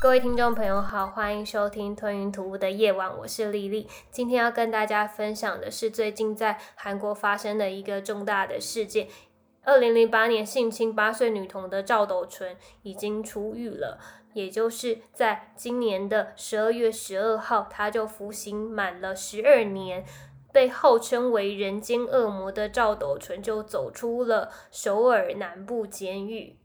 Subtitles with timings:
[0.00, 3.88] 各位听众朋友好，欢迎收听《吞云吐雾的夜晚》，我是丽丽。
[4.12, 9.08] 今天要跟大家分享的是最近在韩国发生的一个重大的事件。
[9.64, 13.98] 二零零八年性侵八岁女童的赵斗淳已经出狱了，
[14.34, 20.04] 也就是在今年的十二月十二号，他就服刑满了十二年。
[20.52, 26.56] 被号称为人间恶魔的赵斗淳就走出了首尔南部监狱。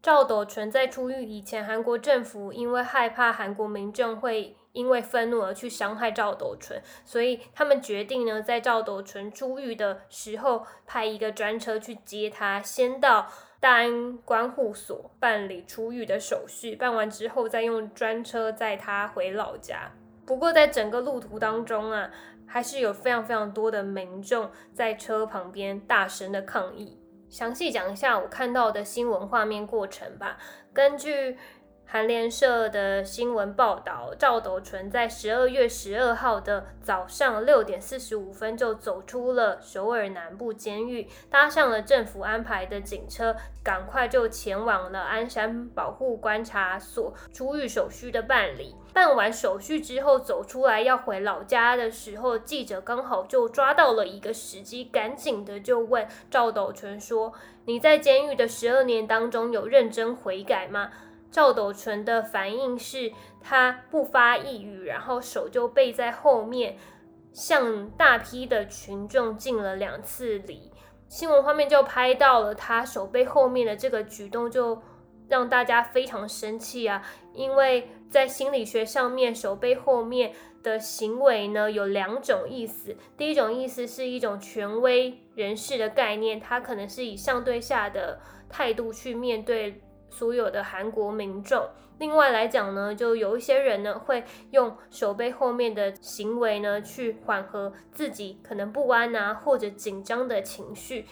[0.00, 13.26] 赵斗淳在出狱以前，韩国政府因为害怕韩国民众会因为愤怒而去伤害赵斗淳，所以他们决定呢，在赵斗淳出狱的时候，派一个专车去接他，先到
[13.58, 19.90] 大安关护所办理出狱的手续，办完之后再用专车载他回老家。
[20.24, 22.08] 不过在整个路途当中啊，
[22.46, 26.97] 还是有非常非常多的民众在车旁边大声的抗议。
[27.28, 30.38] 详细讲一下我看到的新闻画面过程吧。
[30.72, 31.36] 根据
[31.90, 48.76] 韩联社的新闻报道，赵斗淳在十二月十二号的早上六点四十五分就走出了首尔南部监狱，搭上了政府安排的警车，赶快就前往了鞍山保护观察所出狱手续的办理。
[48.92, 57.32] 办完手续之后，走出来要回老家的时候，记者刚好就抓到了一个时机，赶紧的就问赵斗淳说
[57.64, 60.90] ：“你在监狱的十二年当中有认真悔改吗？”
[61.30, 66.76] 赵斗淳的反应是他不发一语，然后手就背在后面，
[67.32, 70.72] 向大批的群众敬了两次礼。
[71.06, 74.80] 新闻画面就拍到了他手背后面的这个举动，就
[75.28, 77.02] 让大家非常生气啊！
[77.34, 82.96] 因为在心理学上面，手背后面的行为呢有两种意思。
[83.16, 88.18] 第一种意思是一种权威人士的概念，他可能是以上对下的
[88.48, 89.82] 态度去面对。
[90.18, 91.68] 所有的韩国民众，
[91.98, 101.06] 另外来讲呢，就有一些人呢会用手背后面的行为呢去缓和自己可能不安啊或者紧张的情绪，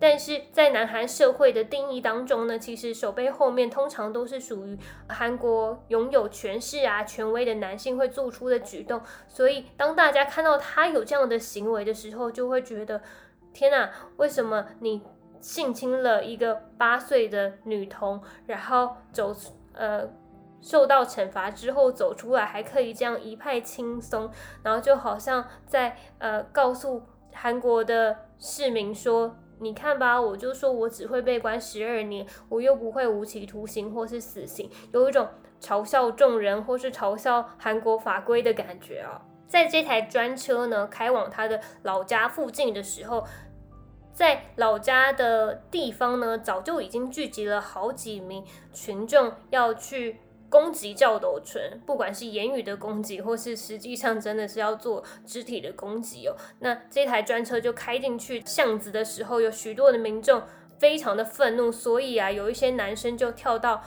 [0.00, 4.76] 但是在南韩社会的定义当中呢，其实手背后面通常都是属于
[5.08, 13.00] 韩国拥有权势啊权威的男性会做出的举动，所以当大家看到他有这样的行为的时候，就会觉得
[13.52, 15.00] 天哪，为什么你？
[15.40, 19.34] 性侵了一个八岁的女童，然后走
[19.72, 20.08] 呃
[20.60, 24.30] 受到惩罚之后走出来，还可以这样一派轻松，
[24.62, 35.28] 然后就好像在呃告诉韩国的市民说：“你看吧，我就说我只会被关十二年，我又不会无期徒刑或是死刑。”有一种
[35.60, 39.22] 嘲笑众人或是嘲笑韩国法规的感觉啊！
[39.46, 43.24] 在这台专车呢开往他的老家附近的时候。
[44.18, 50.18] 在老家的地方呢，早就已经聚集了好几名群众要去
[50.48, 56.34] 攻击赵斗淳，不管是言语的攻击，或是实际上真的是要做肢体的攻击哦。
[56.58, 60.42] 那这台专车就开进去巷子的时候，有许多的民众
[60.80, 63.84] 非常的愤怒，所以啊，有一些男生就跳到。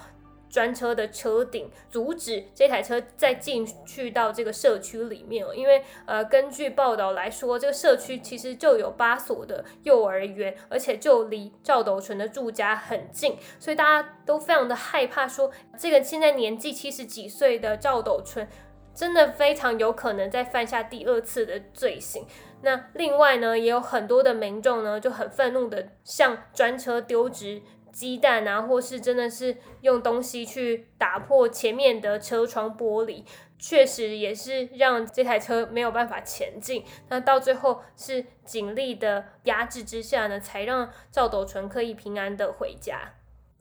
[0.52, 18.46] 专车的车顶阻止这台车再进去到这个社区里面了，因为呃，根据报道来说，这个社区其实就有八所的幼儿园，而且就离赵斗淳的住家很近，所以大家都非常的害怕，说这个现在年纪七十几岁的赵斗淳，
[18.94, 22.26] 真的非常有可能再犯下第二次的罪行。
[22.64, 27.62] 那另外呢，也有很多的民众呢就很愤怒的向专车丢掷。
[27.92, 33.24] 鸡蛋啊，或是真的是用东西去打破前面的车窗玻璃，
[33.60, 36.84] 确实也是让这台车没有办法前进。
[37.10, 43.14] 那到最后是警力的压制之下呢，才让赵斗淳可以平安的回家。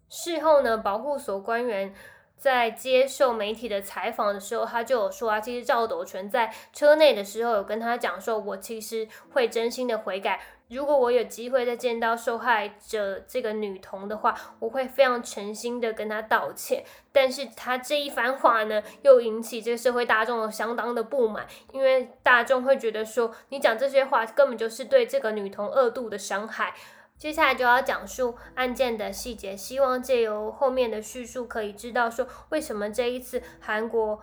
[0.09, 1.95] 事后呢，保护所官员
[2.37, 10.41] 在接受媒体的采访的时候，他就有说啊，其实赵斗淳在车内的时候有跟他讲说，我其实会真心的悔改。
[10.71, 16.85] 如果我有机会再见到受害者这个女童的话，我会非常诚心的跟她道歉。
[17.11, 26.73] 但是她这一番话呢，又引起这个社会大众有相当的不满，因为大众会觉得说，你讲这些话根本就是对这个女童恶度的伤害。
[27.19, 34.21] 接下来就要讲述案件的细节，希望借由后面的叙述可以知道说，为什么这一次韩国。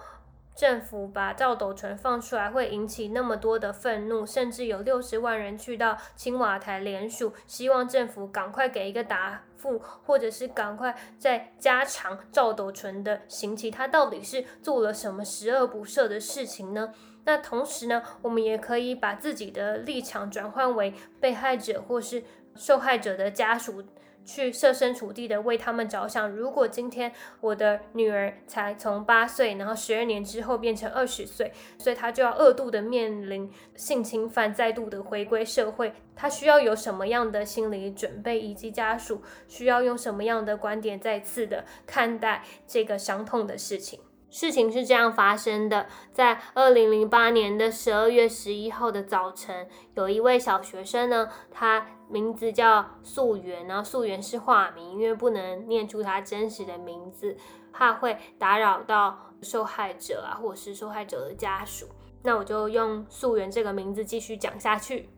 [0.58, 13.70] 政府把赵斗淳放出来会引起那么多的愤怒，甚至有六十万人去到青瓦台联署，希望政府赶快给一个答复，或者是赶快再加长赵斗淳的刑期。
[13.70, 16.92] 他到底是做了什么十恶不赦的事情呢？
[17.26, 22.24] 那同时呢，我们也可以把自己的立场转换为被害者或是
[22.56, 23.84] 受害者的家属。
[24.28, 26.30] 去设身处地的为他们着想。
[26.30, 44.02] 如果今天我的女儿才从八岁，然后十二年之后变成二十岁，所以她就要二度的面临性侵犯，再度的回归社会，她需要有什么样的心理准备，以及家属需要用什么样的观点再次的看待这个伤痛的事情？
[44.38, 51.88] 事情是这样发生的，在二零零八年的十二月十一号的早晨，有一位小学生呢，他。
[52.10, 57.36] 名字叫素媛，然后素媛是化名，因为不能念出他真实的名字，
[57.74, 61.86] 怕会打扰到受害者啊，或者是受害者的家属。
[62.24, 65.10] 那我就用素媛这个名字继续讲下去。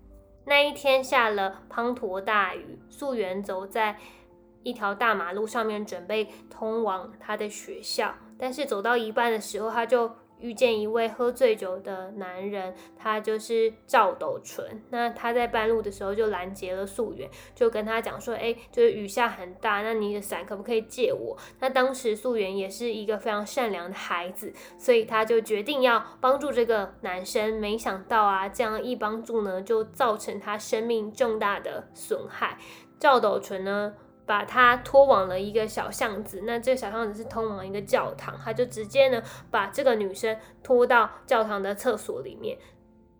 [0.46, 3.96] 那一天下了滂沱大雨，素媛走在
[4.64, 10.10] 一条大马路上面，准备通往他的学校，但是走到一半的时候，他就。
[10.42, 14.82] 遇见一位喝醉酒的男人，他就是赵斗淳。
[14.90, 27.60] 那他在半路的时候就拦截了素媛，就跟他讲说：“哎，就是雨下很大，那你的伞可不可以借我？”那当时素媛也是一个非常善良的孩子，所以他就决定要帮助这个男生。
[27.60, 32.58] 没想到啊，这样一帮助呢，就造成他生命重大的损害。
[32.98, 33.94] 赵斗淳呢？
[34.30, 42.56] 把他拖往了一个小巷子，那这个小巷子是通往一个教堂，他就直接呢把这个女生拖到教堂的厕所里面。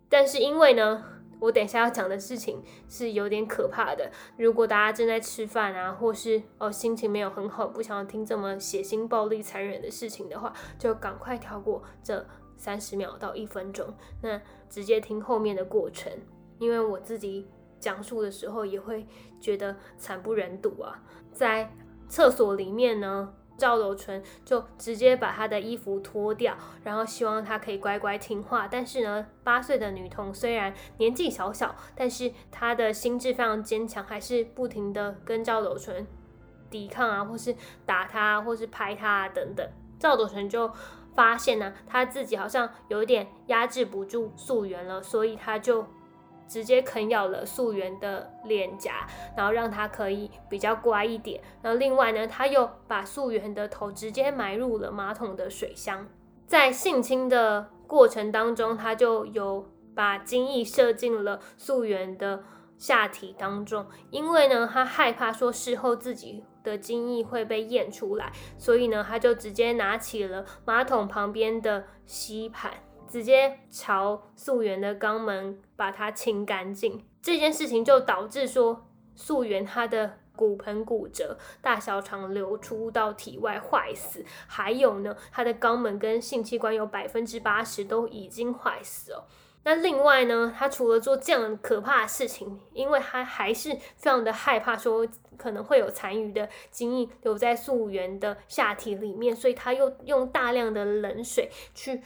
[0.08, 1.02] 但是因为呢，
[1.40, 12.24] 我等一下要讲的事情是有点可怕的，如果大家正在吃饭啊，或是哦心情没有很好，不想要听这么血腥、暴力、残忍的事情的话，就赶快跳过这
[12.56, 13.92] 三十秒到一分钟，
[14.22, 16.12] 那直接听后面的过程，
[16.60, 17.48] 因为我自己。
[17.80, 19.06] 讲述的时候也会
[19.40, 21.02] 觉得惨不忍睹啊！
[21.32, 21.72] 在
[22.08, 28.68] 厕所里面呢，赵斗淳就直接把他的衣服脱掉，然后希望他可以乖乖听话。
[28.70, 36.06] 但是呢，八岁的女童虽然年纪小小，但是她的心智非常坚强，还是不停的跟赵斗淳
[36.68, 37.54] 抵抗啊，或是
[37.86, 39.66] 打他，或是拍他啊等等。
[39.98, 40.70] 赵斗淳就
[41.14, 45.86] 发现呢，他自己好像有点压制不住素媛了，所以他就。
[46.50, 49.06] 直接啃咬了素媛的脸颊，
[49.36, 51.40] 然后让她可以比较乖一点。
[51.62, 56.08] 然后另外呢，他又把素媛的头直接埋入了马桶的水箱。
[56.48, 62.42] 在性侵的过程当中，他就有把精液射进了素媛的
[62.76, 63.86] 下体当中。
[64.10, 72.72] 因为呢，他害怕说事后自己的精液会被验出来，所以呢，他就直接拿起了马桶旁边的吸盘。
[73.10, 78.86] 直接朝素媛的肛门把它清干净，这件事情就导致说
[79.16, 89.26] 素媛她的骨盆骨折，大小肠流出到体外坏死，还有呢，她的肛门跟性器官有百分之八十都已经坏死了。
[89.62, 102.00] 那另外呢，他除了做这样可怕的事情，因为他还是非常的害怕说可能会有残余的精液留在素媛的下体里面，所以他又用大量的冷水去。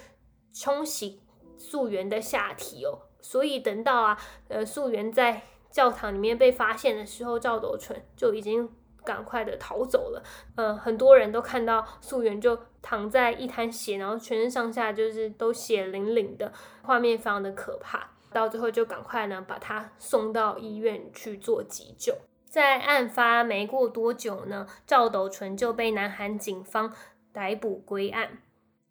[0.54, 1.20] 冲洗
[1.58, 4.18] 素媛的下体哦，所以等到啊，
[4.48, 8.70] 呃，素媛在教堂里面被发现的时候，赵斗淳就已经
[9.04, 10.22] 赶快的逃走了。
[10.56, 18.10] 嗯，很多人都看到素媛就躺在一滩血，然后全身上下就是都血淋淋的，画面非常的可怕。
[18.32, 22.14] 到最后就赶快呢把他送到医院去做急救。
[22.44, 26.94] 在案发没过多久呢，赵斗淳就被南韩警方
[27.32, 28.38] 逮捕归案。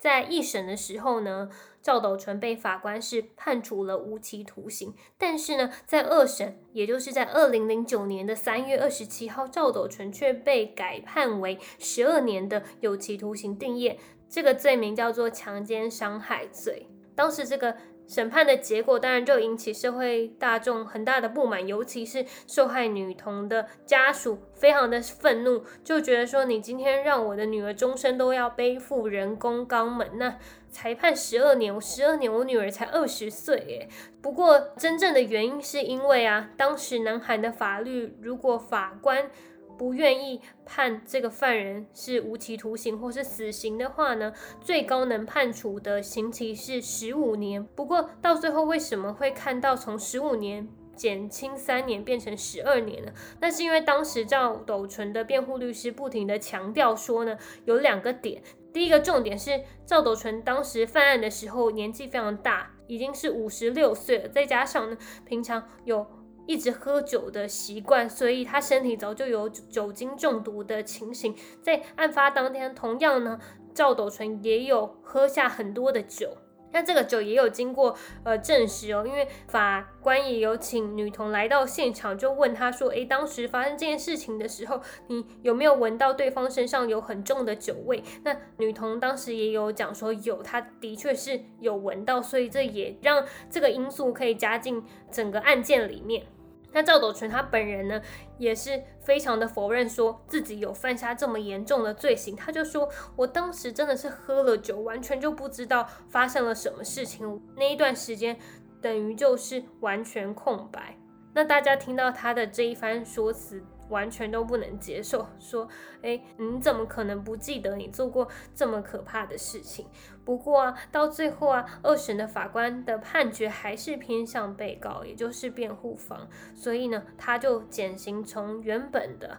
[0.03, 1.49] 在一审的时候呢，
[1.81, 4.93] 赵斗淳被法官是判处了无期徒刑。
[5.17, 13.97] 但是呢，在二审，也就是在二零零九年的三月二十七号，赵斗淳却被改判为十二年的有期徒刑定业。
[14.27, 16.89] 这个罪名叫做强奸伤害罪。
[17.15, 17.77] 当时这个。
[18.07, 30.37] 审判的结果当然就引起社会大众很大的不满，尤其是受害女童的家属非常的愤怒，就觉得说你今天让我的女儿终身都要背负人工肛门，那
[30.69, 33.89] 裁判十二年，我十二年我女儿才二十岁耶。
[34.21, 39.29] 不过真正的原因是因为啊，当时南韩的法律，如果法官。
[39.77, 47.63] 不愿意判这个犯人是无期徒刑或是死刑的话呢，最高能判处的刑期是十五年。
[47.75, 53.11] 不过到最后为什么会看到从十五年减轻三年变成十二年呢？
[53.39, 58.41] 那是因为当时赵斗淳的辩护律师不停的强调说呢，有两个点。
[58.71, 66.05] 第一个重点是赵斗淳当时犯案的时候年纪非常大，已经是五十六岁了，再加上呢平常有
[66.45, 71.35] 一直喝酒的习惯，所以他身体早就有酒精中毒的情形。
[71.61, 73.39] 在案发当天，同样呢
[73.73, 76.37] 赵斗淳也有喝下很多的酒。
[76.75, 96.25] 那这个酒也有经过呃证实哦，因为法官也有请女童来到现场，就问她说：“诶，当时发生这件事情的时候，你有没有闻到对方身上有很重的酒味？”那女童当时也有讲说有，她的确是有闻到，所以这也让这个因素可以加进整个案件里面。
[96.73, 98.01] 那赵斗淳他本人呢，
[98.37, 102.35] 也是非常的否认说自己有犯下这么严重的罪行。
[102.35, 107.41] 他就说：“我当时真的是喝了酒，完全就不知道发生了什么事情。
[107.55, 108.37] 那一段时间
[108.81, 110.97] 等于就是完全空白。”
[111.35, 113.63] 那大家听到他的这一番说辞。
[113.89, 115.67] 完全都不能接受，说，
[116.01, 119.85] 哎，你怎么可能不记得你做过这么可怕的事情？
[120.25, 129.37] 不过啊，到最后啊，二审的法官的判决还是偏向被告，也就是辩护方，所以呢，他就减刑，从原本的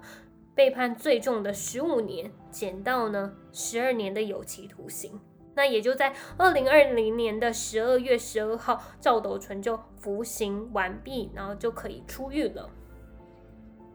[0.55, 5.19] 被判最重的十五年，减到呢十二年的有期徒刑。
[5.57, 12.69] 那也就在二零二零年的十二月十二号，赵斗淳就服刑完毕，然后就可以出狱了。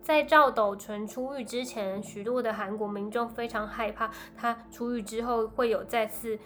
[0.01, 6.39] 在赵斗淳出狱之前，许多的韩国民众非常害怕他出狱之后会有再次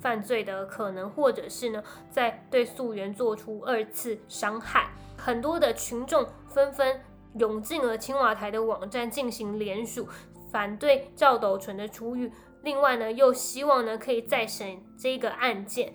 [0.00, 4.90] 犯罪的可能，或者是呢，在对溯源做出二次伤害。
[5.16, 7.00] 很多的群众纷纷
[7.34, 10.08] 涌进了青瓦台的网站进行联署，
[10.50, 12.32] 反对赵斗淳的出狱。
[12.62, 15.92] 另外呢，又希望呢可以再审这个案件。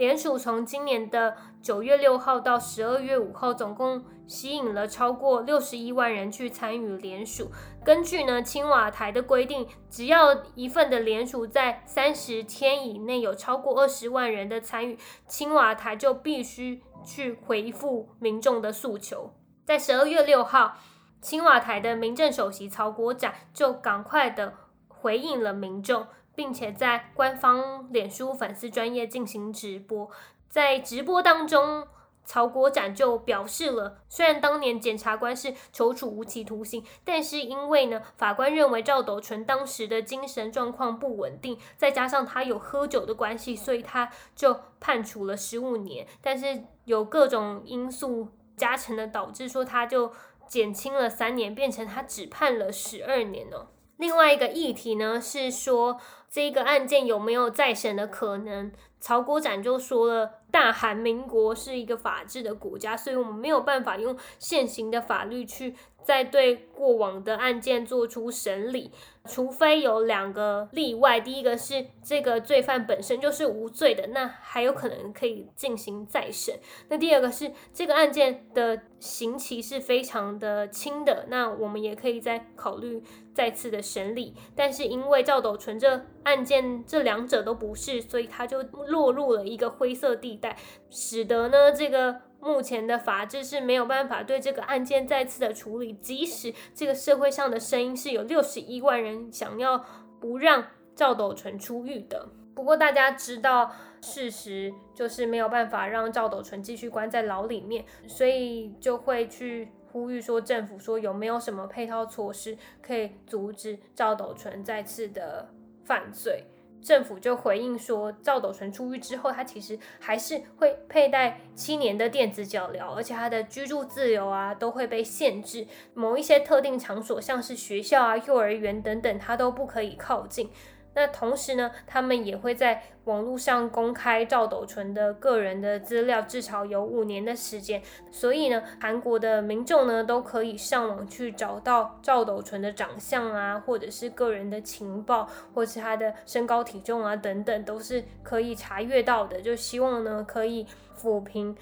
[0.00, 7.50] 联署从今年的九月六号到十二月五号，总共吸引了超过六十一万人去参与联署。
[7.84, 19.34] 根据呢青瓦台的规定，只要一份的联署在三十天以内有超过二十万人的参与，青瓦台就必须去回复民众的诉求。
[19.66, 20.78] 在十二月六号，
[21.20, 24.54] 青瓦台的民政首席曹国展就赶快的
[24.88, 26.06] 回应了民众。
[26.40, 30.10] 并且在官方脸书粉丝专业进行直播，
[30.48, 31.86] 在直播当中，
[32.24, 46.06] 曹国展就表示了，虽然当年检察官是求处无期徒刑，但是因为呢，法官认为赵斗淳当时的精神状况不稳定，再加上他有喝酒的关系，所以他就判处了十五年。
[46.22, 50.10] 但是有各种因素加成的，导致说他就
[50.48, 53.72] 减轻了三年，变成他只判了十二年了。
[53.98, 58.70] 另外一个议题呢，是说这个案件有没有再审的可能？
[59.00, 65.74] 曹国展就说了，大韩民国是一个法治的国家，所以我们没有办法用现行的法律去。
[66.02, 68.90] 在对过往的案件做出审理，
[69.26, 71.20] 除非有两个例外。
[71.20, 76.54] 第一个是这个罪犯本身就是无罪的，那还有可能可以进行再审。
[76.88, 83.02] 那第二个是这个案件的刑期是非常的轻的，那我们也可以再考虑
[83.34, 84.34] 再次的审理。
[84.56, 90.56] 但是因为赵斗淳这案件这两者都不是，所以他就落入了一个灰色地带，
[90.88, 92.22] 使得呢这个。
[92.40, 99.84] 目前的法制是没有办法对这个案件再次的处理，即使这个社会上的声音是有六十一万人想要
[100.18, 100.66] 不让
[100.96, 102.28] 赵斗淳出狱的。
[102.54, 115.48] 不过大家知道事实就是没有办法让赵斗淳继续关在牢里面，所以就会去呼吁说政府说有没有什么配套措施可以阻止赵斗淳再次的
[115.84, 116.44] 犯罪。
[116.82, 130.50] 政府就回应说，赵斗淳出狱之后，他其实还是会佩戴七年的电子脚镣，而且他的居住自由啊都会被限制，某一些特定场所，像是学校啊、幼儿园等等，他都不可以靠近。
[130.94, 137.80] 那同时呢，他们也会在网络上公开赵斗淳的个人的资料，至少有五年的时间。
[138.10, 149.40] 所以呢，韩国的民众呢都可以上网去找到赵斗淳的长相啊，或者是个人的情报，或是他的身高体重啊等等，都是可以查阅到的。
[149.40, 150.66] 就希望呢可以
[151.00, 151.56] 抚平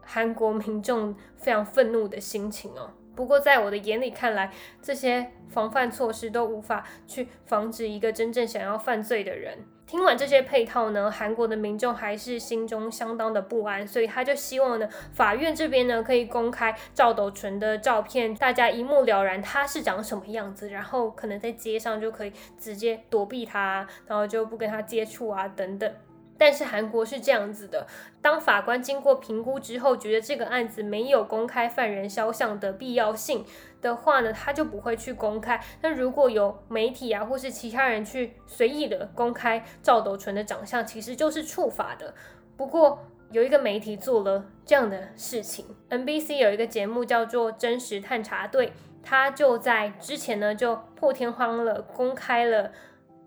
[0.00, 2.90] 韩国民众非常愤怒的心情哦。
[3.20, 4.50] 不过，在我的眼里看来，
[4.80, 9.58] 这些防范措施都无法去防止一个真正想要犯罪的人。
[9.86, 25.92] 听完这些配套呢，韩国的民众还是心中相当的不安，所以他就希望呢，法院这边呢可以公开赵斗淳的照片，大家一目了然他是长什么样子，然后可能在街上就可以直接躲避他，然后就不跟他接触啊等等。
[26.40, 27.86] 但是韩国是这样子的，
[28.22, 33.44] 当法官经过评估之后，觉得这个案子没有公开犯人肖像的必要性
[33.82, 35.62] 的话呢，他就不会去公开。
[35.82, 42.14] 那如果有媒体啊，或是其他人去随意的公开赵斗淳的长相，其实就是触法的。
[42.56, 43.00] 不过
[43.32, 48.68] 有一个媒体做了这样的事情，NBC 有一个节目叫做《真实探查队》，
[49.02, 52.72] 他就在之前呢就破天荒了公开了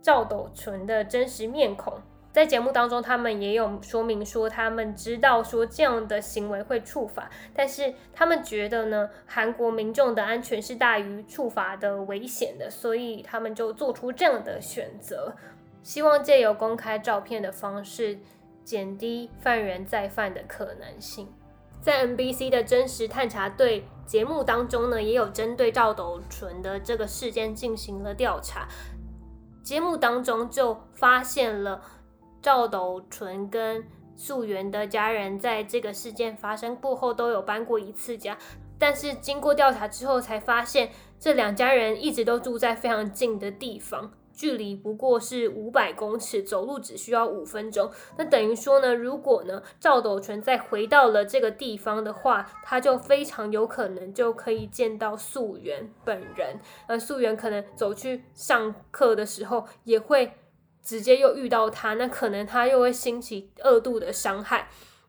[0.01, 2.01] 赵斗淳的真实面孔。
[2.33, 15.35] 在节目当中，他们也有说明说，他们知道说这样的行为会触法，但是他们觉得呢，韩国民众的安全是大于触法的危险的，所以他们就做出这样的选择，
[15.83, 18.17] 希望借由公开照片的方式，
[18.63, 21.31] 减低犯人再犯的可能性。
[21.81, 28.67] 在 NBC 的真实探查队节目当中呢，也有针对赵斗淳的这个事件进行了调查，
[29.61, 31.79] 节目当中就发现了。
[32.43, 33.81] 赵斗淳跟
[34.17, 38.37] 素媛的家人在这个事件发生过后都有搬过一次家，
[38.77, 47.89] 但是经过调查之后才发现，这两家人一直都住在非常近的地方，距离不过是五百公尺，走路只需要五分钟。
[48.17, 60.33] 那等于说呢，如果呢赵斗淳再回到了这个地方的话，他就非常有可能就可以见到素媛本人，而素媛可能走去上课的时候也会。
[60.83, 64.67] 直接又遇到他，那可能他又会兴起二度的伤害。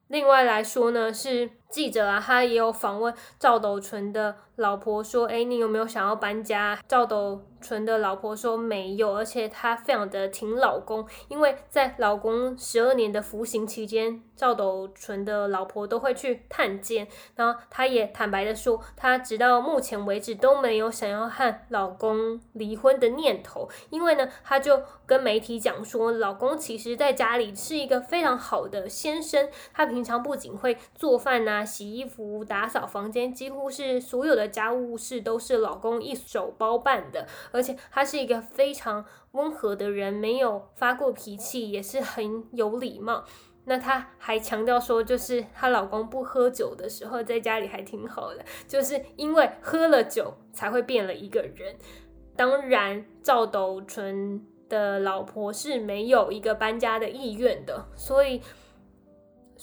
[0.09, 7.42] 另外来说呢，是记者啊，他也有访问赵斗淳的老婆说：“哎，你有没有想要搬家？”赵斗。
[7.64, 37.27] 淳的老婆说没有，而且她非常的挺老公，因为在老公十二年的服刑期间，赵斗淳的老婆都会去探监，然后她也坦白的说，她直到目前为止都没有想要和老公离婚的念头，因为呢，她就跟媒体讲说，老公其实在家里是一个非常好的先生，他平常不仅会做饭呐、啊洗衣服、打扫房间，几乎是所有的家务事都是老公一手包办的。
[37.53, 43.25] 而且他是一个非常温和的人，没有发过脾气，也是很有礼貌。
[43.67, 51.75] 那他还强调说，就是她老公不喝酒的时候，在家里还挺好的，就是因为喝了酒才会变了一个人。
[52.37, 58.43] 当然，赵斗淳的老婆是没有一个搬家的意愿的，所以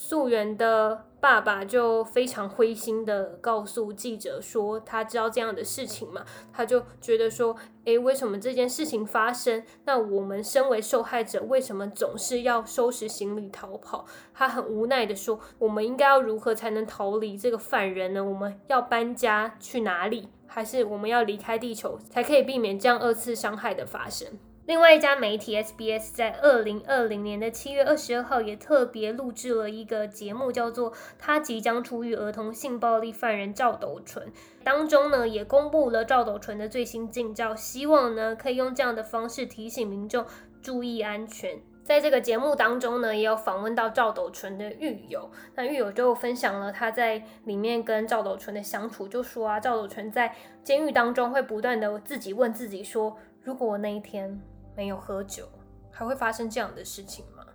[0.03, 1.05] 素媛的。
[1.21, 9.63] 爸爸就非常灰心的告诉记者说，他知道这样的事情嘛，他就觉得说，诶，为什么这件事情发生？
[9.85, 14.07] 那我们身为受害者，为什么总是要收拾行李逃跑？
[14.33, 18.23] 他很无奈的说，我们应该要如何才能逃离这个犯人呢？
[18.23, 20.29] 我们要搬家去哪里？
[20.47, 24.27] 还是我们要离开地球，才可以避免这样二次伤害的发生？
[24.67, 34.27] 另外一家媒体 SBS 在二零二零年的七月二十二号也特别录制了一个节目，叫做《他即将出狱儿童性暴力犯人赵斗淳》，
[34.63, 40.23] 当中呢也公布了赵斗淳的最新近照，希望呢可以用这样的方式提醒民众
[40.61, 41.59] 注意安全。
[41.83, 54.39] 在这个节目当中呢，也有访问到赵斗淳的狱友，那狱友就分享了他在里面跟赵斗淳的相处，就说啊，赵斗淳在监狱当中会不断的自己问自己说，如果我那一天。
[54.75, 55.47] 没有喝酒，
[55.91, 57.45] 还会发生这样的事情吗？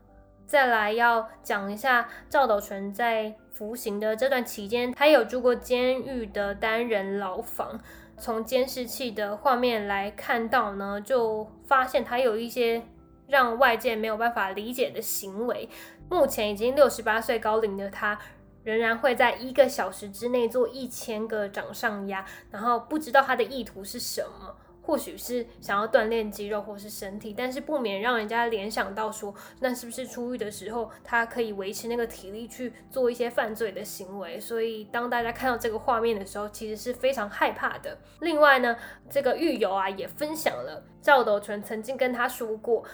[0.47, 7.81] 再来要讲一下赵斗淳在服刑的这段期间，他有住过监狱的单人牢房。
[8.19, 12.83] 从监视器的画面来看到呢，就发现他有一些
[13.27, 15.69] 让外界没有办法理解的行为。
[16.09, 18.19] 目前已经六十八岁高龄的他，
[18.63, 24.57] 仍然会在一个小时之内做一千个掌上压，然后不知道他的意图是什么。
[24.87, 34.39] 或许是想要锻炼肌肉或是身体，但是不免让人家联想到说，那是不是出狱的时候他可以维持那个体力去做一些犯罪的行为？
[34.39, 37.99] 所以当大家看到这个画面的时候，其实是非常害怕的。
[38.21, 38.77] 另外呢，
[39.11, 42.85] 这个狱友啊也分享了赵斗淳曾经跟他说过，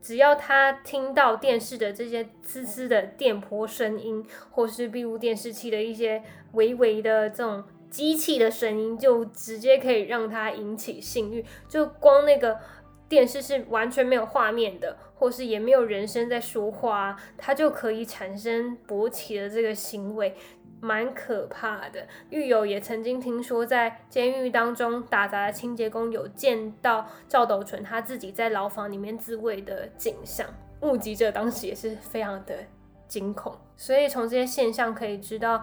[0.00, 7.62] 只要他听到电视的这些呲呲的电波声音，或是闭路电视器的一些微微的这种。
[7.92, 12.58] 机器的声音就直接可以让他引起性欲，就光那个
[13.06, 20.34] 电视是完全没有画面的，或是也没有人声在说话，他就可以产生勃起的这个行为，
[20.80, 22.08] 蛮可怕的。
[22.30, 30.48] 狱友也曾经听说，在监狱当中打杂的清洁工有见到赵斗淳他自己在牢房里面自慰的景象，
[30.80, 32.56] 目击者当时也是非常的
[33.06, 33.54] 惊恐。
[33.76, 35.62] 所以从这些现象可以知道。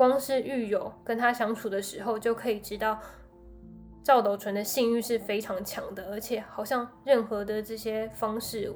[0.00, 2.98] 光是狱友跟他相处的时候，就可以知道
[4.02, 8.72] 赵斗淳的性欲是非常强的，而且好像任何的这些方式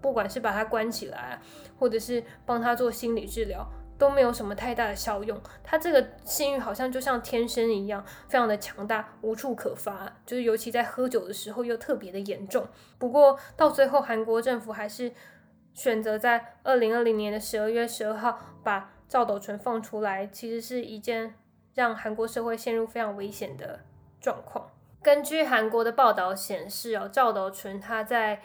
[0.00, 1.40] 不管是把他关起来，
[1.76, 5.36] 或者是帮他做心理治疗，都没有什么太大的效用。
[5.64, 10.16] 他这个性欲好像就像天生一样，非常的强大，无处可发。
[10.24, 12.64] 就是尤其在喝酒的时候又特别的严重。
[13.00, 15.10] 不过到最后，韩国政府还是
[15.74, 21.34] 选择在二零二零年的十二月十二号把赵斗淳放出来，其实是一件
[21.74, 23.80] 让韩国社会陷入非常危险的
[24.20, 24.70] 状况。
[25.02, 28.42] 根据韩国的报道显示，哦，赵斗淳他在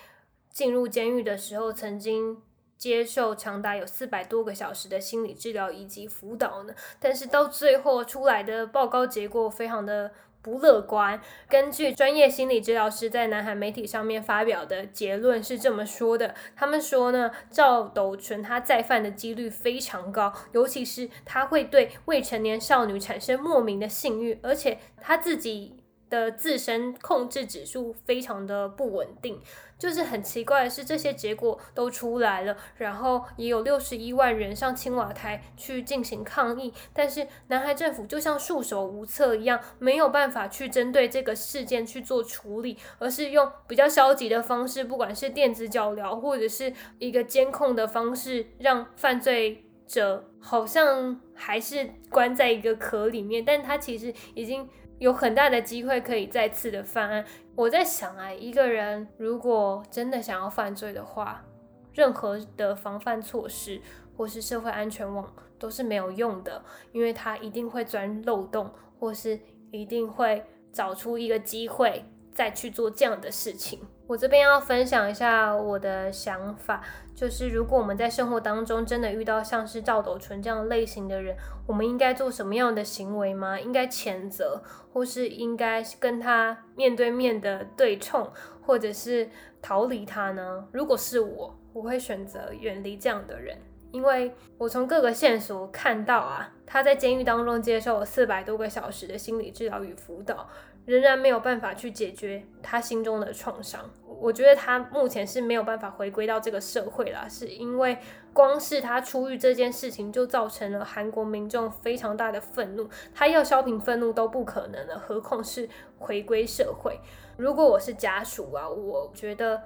[0.49, 2.41] 进入监狱的时候，曾经
[2.77, 6.73] 接受长达有四百多个小时的心理治疗以及辅导呢。
[6.99, 10.11] 但是到最后出来的报告结果非常的
[10.43, 11.19] 不乐观。
[11.49, 25.82] 根据专业心理治疗师在南韩媒体上面发表的结论是这么说的：他们说呢，赵斗淳他再犯的几率非常高，尤其是他会对未成年少女产生莫名的性欲，而且他自己。
[26.13, 29.41] 的自身控制指数非常的不稳定，
[29.79, 54.69] 就是很奇怪的是，这些结果都出来了，然后也有六十一万人上青瓦台去进行抗议，但是南海政府就像束手无策一样，没有办法去针对这个事件去做处理，而是用比较消极的方式，不管是电子脚镣或者是一个监控的方式，让犯罪者好像还是关在一个壳里面，但他其实已经。
[55.03, 57.25] 有很大的机会可以再次的犯案。
[57.55, 61.43] 我在想啊，一个人如果真的想要犯罪的话，
[61.91, 63.81] 任何的防范措施
[64.15, 66.63] 或是社会安全网都是没有用的，
[66.93, 69.37] 因为他一定会钻漏洞，或是
[69.71, 73.79] 一定会找出一个机会再去做这样的事情。
[74.05, 76.83] 我这边要分享一下我的想法，
[77.15, 83.57] 就是如果我们在生活当中真的遇到像是赵斗淳这样类型的人，我们应该做什么样的行为吗？
[83.59, 88.29] 应该谴责，或是应该跟他面对面的对冲，
[88.61, 89.29] 或者是
[89.61, 90.67] 逃离他呢？
[90.73, 93.57] 如果是我，我会选择远离这样的人，
[93.91, 100.49] 因为我从各个线索看到啊，他在监狱当中接受了四百多个小时的心理治疗与辅导。
[100.85, 107.97] 仍然没有办法去解决他心中的创伤，我觉得他目前是没有办法回归到这个社会啦，是因为
[108.33, 116.99] 光是他出狱这件事情就造成了韩国民众非常大的愤怒，他要消平愤怒都不可能了，何况是回归社会。
[117.37, 119.61] 如果我是家属啊，我觉得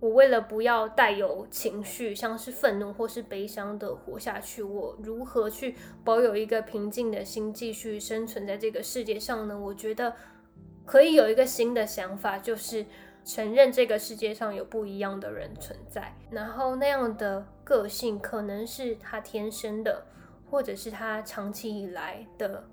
[0.00, 9.56] 我为了不要带有情绪，像是愤怒或是悲伤的活下去，我如何去保有一个平静的心，继续生存在这个世界上呢？
[9.56, 10.12] 我觉得。
[10.86, 12.86] 可以有一个新的想法，就是
[13.24, 20.06] 承认这个世界上有不一样的人存在，然后那样的个性可能是他天生的，
[20.48, 22.64] 或者是他长期以来的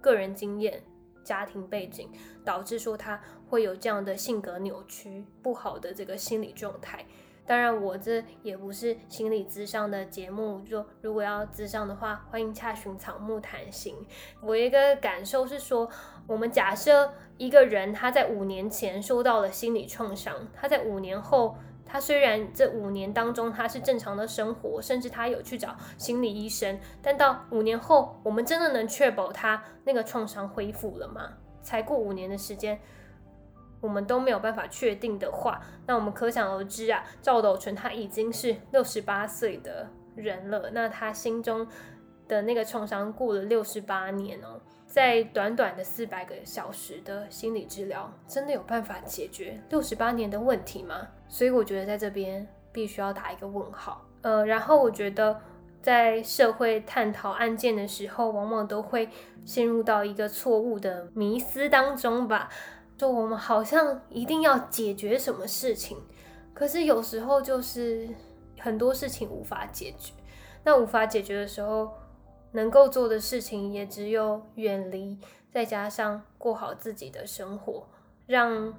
[0.00, 0.80] 个人经验、
[1.24, 2.08] 家庭背景
[2.44, 7.04] 导致说他会有这样的性格扭曲、不好的这个心理状态。
[7.48, 13.94] 当然，我这也不是心理咨商的节目，就如果要咨商的话，欢迎洽询草木谈心。
[14.40, 15.88] 我一个感受是说，
[16.26, 31.34] 我们假设一个人他在五年前受到了心理创伤，他在五年后，他虽然这五年当中他是正常的生活，甚至他有去找心理医生，但到五年后，我们真的能确保他那个创伤恢复了吗？
[31.62, 32.80] 才过五年的时间。
[33.78, 41.64] 我们都没有办法确定的话，那我们可想而知啊，赵斗淳他已经是六十八岁的人了，那他心中
[42.26, 44.58] 的那个创伤过了六十八年哦，
[44.96, 51.08] 在短短的四百个小时的心理治疗，真的有办法解决六十八年的问题吗？
[51.28, 54.06] 所以我觉得在这边必须要打一个问号。
[54.22, 55.38] 呃，然后我觉得
[55.82, 59.06] 在社会探讨案件的时候，往往都会
[59.44, 62.48] 陷入到一个错误的迷思当中吧。
[62.96, 65.98] 就我们好像一定要解决什么事情，
[66.54, 68.08] 可是有时候就是
[68.58, 70.14] 很多事情无法解决。
[70.64, 71.92] 那无法解决的时候，
[72.56, 75.18] 能够做的事情也只有远离，
[75.50, 77.86] 再加上过好自己的生活，
[78.26, 78.74] 让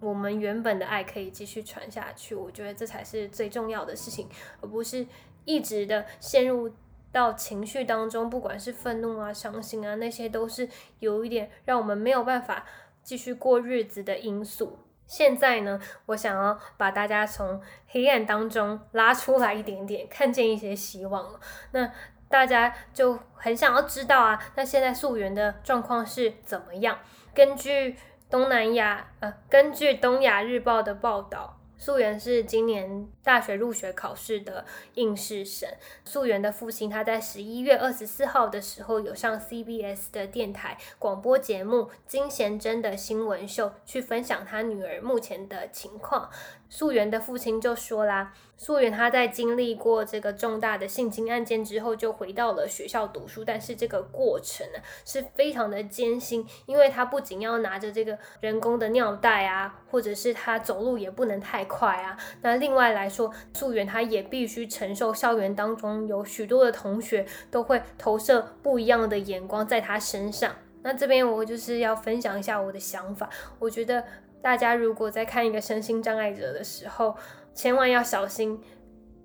[0.00, 2.34] 我们原本的爱可以继续传下去。
[2.34, 4.26] 我觉得这才是最重要的事情，
[4.60, 5.06] 而不是
[5.44, 6.70] 一直的陷入
[7.12, 12.66] 到情绪当中，不管是愤怒啊、伤心啊，那些都是有一点让我们没有办法。
[13.02, 14.78] 继续过日子的因素。
[15.06, 21.40] 现在呢，我想要把大家从黑暗当中拉出来一点点，看见一些希望了。
[21.72, 21.90] 那
[22.30, 26.96] 大家就很想要知道啊，那现在溯源的状况是怎么样？
[27.34, 27.96] 根据
[28.30, 31.56] 东南亚呃，根据东亚日报的报道。
[31.76, 34.66] 素媛是今年大学入学考试的
[34.96, 35.66] 应试生。
[36.04, 46.28] 素媛的父亲他在十一月二十四号的时候有上 CBS 的电台广播节目金贤珍的新闻秀，去分享他女儿目前的情况。
[46.70, 53.44] 素媛的父亲就说啦：“素媛她在经历过这个重大的性侵案件之后，就回到了学校读书。
[53.44, 62.16] 但是这个过程呢是非常的艰辛，因为她不仅要拿着这个人工的尿袋啊，或者是她走路也不能太快啊。
[62.42, 70.54] 那另外来说，素媛她也必须承受校园当中有许多的同学都会投射不一样的眼光在她身上。
[70.82, 73.28] 那这边我就是要分享一下我的想法，
[73.58, 74.02] 我觉得
[74.42, 77.16] 大家如果在看一个身心障碍者的时候，
[77.54, 78.60] 千万要小心，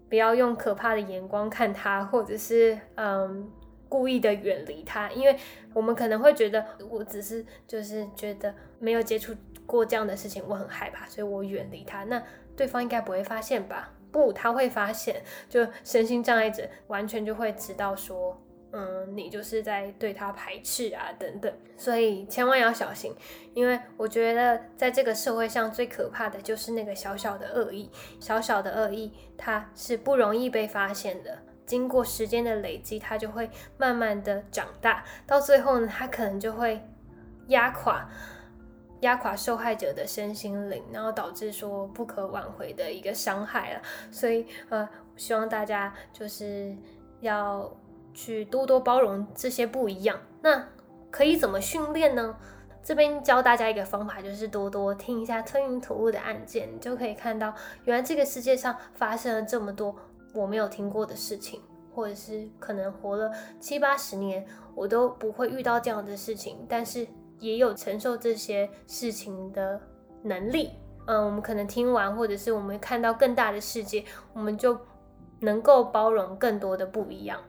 [0.09, 3.51] 不要用可怕的眼光看他，或者是嗯
[3.87, 5.37] 故意的远离他，因为
[5.73, 9.33] 我们可能会觉得我只是就是觉得没有接触
[9.65, 12.03] 过这样的事情，我很害怕，所以我远离他。
[12.05, 12.21] 那
[12.55, 13.91] 对方应该不会发现吧？
[14.11, 18.41] 不，他会发现，就身心障碍者完全就会知道说。
[18.77, 23.15] 嗯，你就是在对他排斥啊，等等，所以千万要小心，
[23.53, 31.39] 因为我觉得在这个社会上最可怕的就是那个小小的恶意，小小的恶意，它是不容易被发现的。
[31.65, 36.85] 经过时间的累积，它就会慢慢的长大，到最后呢，它可能就会
[37.47, 38.09] 压垮
[38.99, 43.81] 压垮受害者的身心灵，然后导致说不可挽回的一个伤害了。
[44.11, 46.75] 所以呃，希望大家就是
[47.21, 47.73] 要。
[48.15, 50.69] 去多多包容这些不一样，那
[51.11, 52.35] 可以怎么训练呢？
[52.81, 59.95] 这边教大家一个方法，就是多多听一下吞云吐雾的案件，你就可以看到原来这个世界上发生了这么多
[60.33, 61.59] 我没有听过的事情，
[61.93, 67.07] 或者是可能活了七八十年我都不会遇到这样的事情，但是
[67.39, 69.81] 也有承受这些事情的
[70.21, 70.69] 能力。
[71.07, 74.79] 嗯，我们可能听完，或者是我们看到更大的世界，我们就
[75.39, 77.39] 能够包容更多的不一样。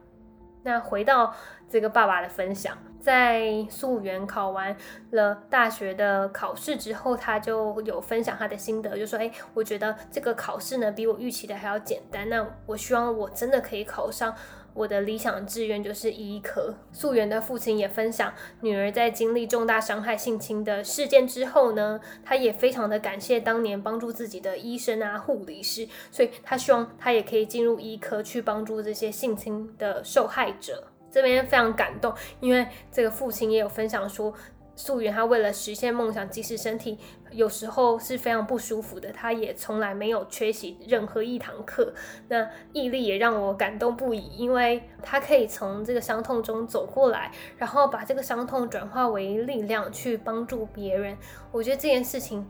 [0.66, 1.32] 那回到
[1.70, 4.76] 这个爸爸的分享，在素媛考完
[5.12, 12.28] 了大学的考试之后，他就有分享他的心得，就说：“哎，我觉得这个考试呢，比我预期的还要简单。
[12.28, 14.34] 那我希望我真的可以考上。”
[14.76, 16.74] 我的理想志愿就是医科。
[16.92, 30.84] 素媛的父亲也分享，女儿在经历重大伤害、性侵的事件之后呢，他也非常的感谢当年帮助自己的医生啊、护理师，所以他希望他也可以进入医科去帮助这些性侵的受害者。
[31.10, 34.32] 这边非常感动，因为这个父亲也有分享说。
[34.76, 36.98] 素媛，她为了实现梦想，即使身体
[37.32, 41.92] 有时候是非常不舒服的，她也从来没有缺席任何一堂课。
[42.28, 51.16] 那毅力也让我感动不已，因为她可以从这个伤痛中走过来，然后把这个伤痛转化为力量去帮助别人。
[51.50, 52.46] 我觉得这件事情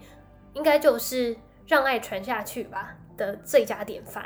[0.53, 1.37] 应该就是
[1.67, 4.25] 让爱传下去吧的最佳典范。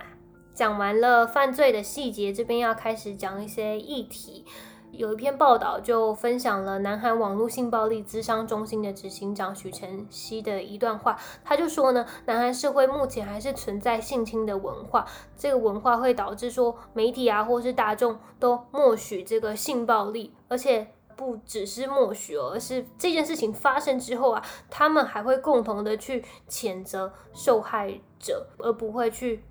[0.52, 4.44] 讲完了犯罪的细节，这边要开始讲一些议题。
[4.92, 29.44] 有一篇报道就分享了南韩网络性暴力咨商中心的执行长许晨曦的一段话，他就说呢，南韩社会目前还是存在性侵的文化，这个文化会导致说媒体啊或是大众都默许这个性暴力，而且不只是默许，而是这件事情发生之后啊，他们还会共同的去谴责受害者，而不会去。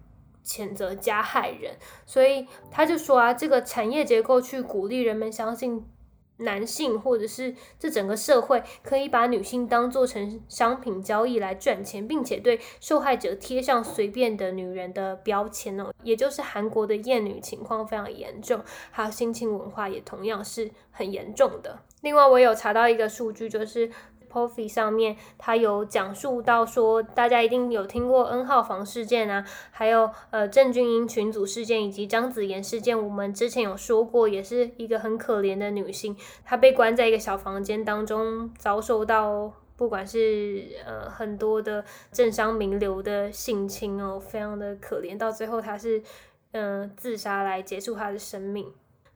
[0.50, 1.76] 谴责加害人，
[2.08, 5.86] 所以他就说啊，这个产业结构去鼓励人们相信
[6.38, 18.60] 男性，或者是这整个社会可以把女性当做成商品交易来赚钱，并且对受害者贴上随便的女人的标签哦，也就是韩国的厌女情况非常严重，
[18.90, 21.78] 还有性侵文化也同样是很严重的。
[22.02, 23.92] 另外，我有查到一个数据，就是。
[24.30, 33.02] P o f i 上面，他有讲述到说，大家一定有听过 N 号房事件啊，还有呃郑俊英群组事件以及张子妍事件。
[33.02, 36.16] 我们之前有说过，也是一个很可怜的女性，
[36.46, 45.18] 她被关在一个小房间当中，遭受到不管是呃很多的政商名流的性侵哦，非常的可怜。
[45.18, 46.02] 到最后，她是
[46.52, 48.72] 嗯自杀来结束她的生命。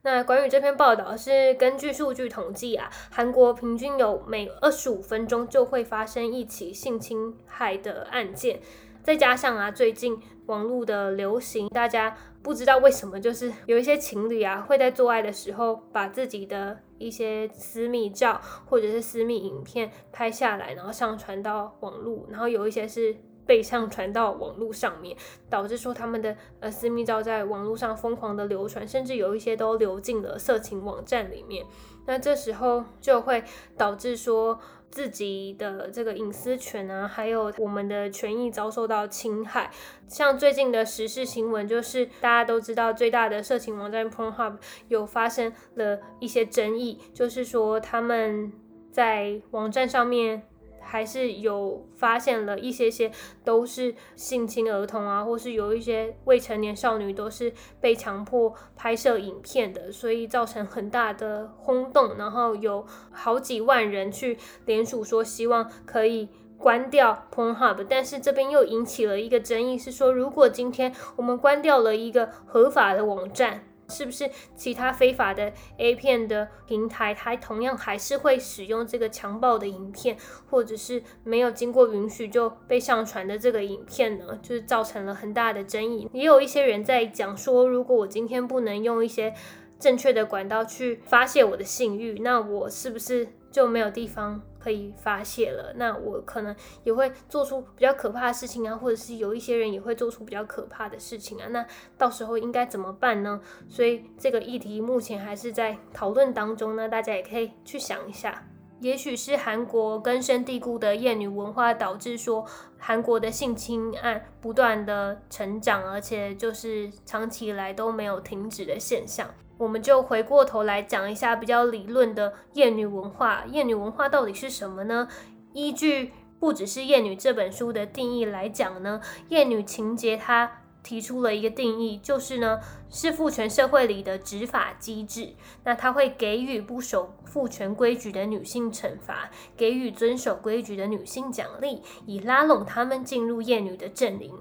[0.06, 8.60] 那关于这篇报道是根据数据统计啊，韩国平均有每二十五分钟就会发生一起性侵害的案件，
[9.02, 23.16] 再加上啊最近网络的流行，大家不知道为什么就是有一些情侣啊会在做爱的时候把自己的一些私密照或者是私密影片拍下来，然后上传到网络，然后有一些是。
[23.46, 25.16] 被上传到网络上面，
[25.50, 31.66] 导致说他们的呃私密照在网络上疯狂的流传，甚至有一些都流进了色情网站里面。
[32.06, 33.44] 那这时候就会
[33.78, 39.72] 导致说自己的这个隐私权啊，还有我们的权益遭受到侵害。
[40.08, 44.58] 像最近的时事新闻，就是大家都知道最大的色情网站 Pornhub
[44.90, 48.52] 有发生了一些争议，就是说他们
[48.92, 50.44] 在网站上面。
[50.84, 53.12] 还是有发现了一些些
[53.44, 73.64] 都是性侵儿童啊，或是有一些未成年少女都是被强迫拍摄影片的，所以造成很大的轰动，然后有好几万人去联署说希望可以关掉 Pornhub，但是这边又引起了一个争议，是说如果今天我们关掉了一个合法的网站。
[73.90, 80.18] 是不是其他非法的 A 片的平台，它同样还是会使用这个强暴的影片，
[80.50, 84.40] 或者是没有经过允许就被上传的这个影片呢？
[84.42, 86.10] 就是造成了很大的争议。
[86.14, 89.34] 也有一些人在讲说，如果我今天不能用一些
[89.80, 94.42] 正确的管道去发泄我的性欲，那我是不是就没有地方？
[94.60, 101.66] 可以发泄了，那我可能也会做出比较可怕的事情啊，或者是有一些人也会做出比较可怕的事情啊，那
[101.98, 103.42] 到时候应该怎么办呢？
[103.68, 108.48] 所以这个议题目前还是在讨论当中呢，大家也可以去想一下。
[108.80, 112.46] 也许是韩国根深蒂固的厌女文化导致说
[112.78, 119.30] 韩国的性侵案不断的成长，而且就是长期以来都没有停止的现象。
[119.58, 123.44] 我们就回过头来讲一下比较理论的厌女文化。
[123.52, 125.08] 厌女文化到底是什么呢？
[125.54, 135.36] 依据不只是厌女这本书的定义来讲呢，厌女情节它提出了一个定义，就是呢是父权社会里的执法机制。
[135.64, 144.34] 那它会给予不守父权规矩的女性惩罚，给予遵守规矩的女性奖励，以拉拢她们进入厌女的阵营。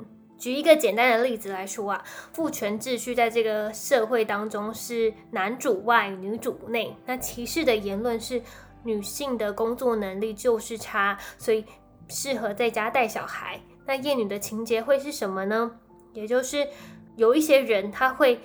[0.42, 6.96] 举一个简单的例子来说啊，父权秩序在这个社会当中是男主外女主内。
[7.06, 8.42] 那歧视的言论是
[8.82, 11.64] 女性的工作能力就是差，所以
[12.08, 13.60] 适合在家带小孩。
[13.86, 15.70] 那厌女的情节会是什么呢？
[16.12, 16.66] 也就是
[17.14, 18.40] 有一些人他会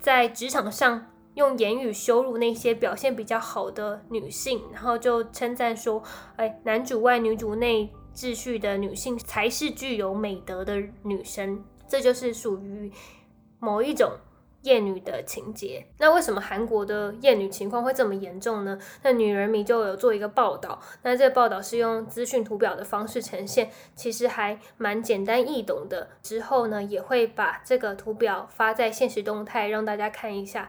[0.00, 6.02] 在职场上用言语羞辱那些表现比较好的女性，然后就称赞说
[6.36, 12.90] ：“哎，男主外女主内。”秩序的女性才是具有美德的女生，这就是属于
[13.60, 14.12] 某一种
[14.62, 15.86] 厌女的情节。
[15.98, 18.78] 那为什么韩国的厌女情况会这么严重呢？
[19.02, 26.08] 那女人迷就有做一个报道，那这个报道是用资讯图表的方式呈现，其实还蛮简单易懂的。
[26.22, 30.68] 之后呢，也会把这个图表发在现实动态，让大家看一下，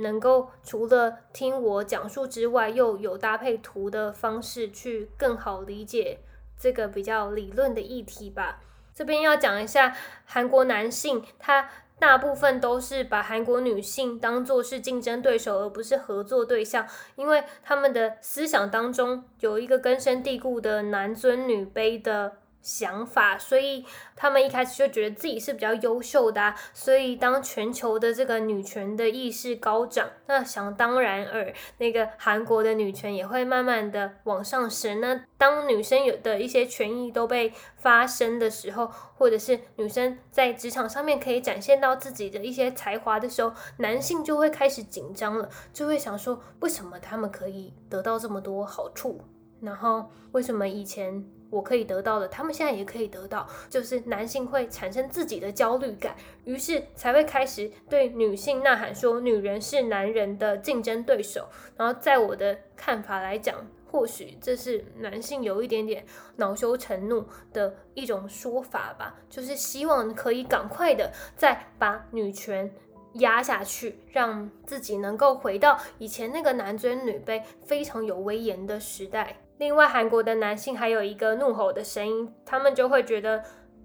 [0.00, 6.18] 能够除了听我讲述之外，又有搭配图的方式去更好理解。
[6.58, 8.60] 这个比较理论的议题吧，
[8.94, 11.68] 这边要讲一下韩国男性，他
[11.98, 22.38] 大部分都是把韩国女性当做是竞争对手，而不是合作对象，因为他们的思想当中有一个根深蒂固的男尊女卑的。
[22.60, 35.00] 想法，所以他们一开始就觉得自己是比较优秀的，所以当全球的这个女权的意识高涨，那想当然尔，那个韩国的女权也会慢慢的往上升。
[35.00, 49.20] 那当女生有的一些权益都被发生的时候，或者是女生在职场上面可以展现到自己的一些才华的时候，男性就会开始紧张了，就会想说，为什么他们可以得到这么多好处，
[49.60, 51.24] 然后为什么以前？
[51.50, 61.48] 我可以得到的，他们现在也可以得到，就是男性会产生自己的焦虑感，于是才会开始对女性呐喊说，女人是男人的竞争对手。
[61.74, 66.04] 然后在我的看法来讲，或许这是男性有一点点
[66.36, 72.70] 恼羞成怒的一种说法吧，就是希望可以赶快的再把女权
[73.14, 79.34] 压下去，让自己能够回到以前那个男尊女卑、非常有威严的时代。
[79.58, 83.42] 另外，韩国的男性还有一个怒吼的声音，他们就会觉得，